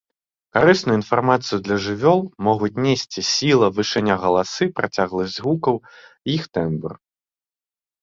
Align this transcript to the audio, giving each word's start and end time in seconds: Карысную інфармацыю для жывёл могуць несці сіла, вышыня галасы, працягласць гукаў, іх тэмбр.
Карысную 0.55 0.95
інфармацыю 0.99 1.59
для 1.67 1.77
жывёл 1.89 2.19
могуць 2.49 2.71
несці 2.87 3.21
сіла, 3.33 3.67
вышыня 3.77 4.15
галасы, 4.27 4.63
працягласць 4.83 5.39
гукаў, 5.47 5.75
іх 6.39 6.53
тэмбр. 6.57 6.91